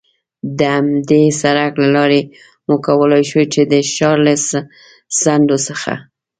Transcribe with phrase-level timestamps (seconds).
[0.57, 2.21] د همدې سړک له لارې
[2.67, 4.33] مو کولای شوای، چې د ښار له
[5.19, 5.93] څنډو څخه.